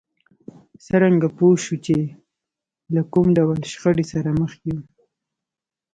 څرنګه 0.85 1.27
پوه 1.37 1.55
شو 1.63 1.75
چې 1.85 1.95
له 2.95 3.01
کوم 3.13 3.27
ډول 3.37 3.59
شخړې 3.71 4.05
سره 4.13 4.29
مخ 4.41 4.51
يو؟ 4.67 4.79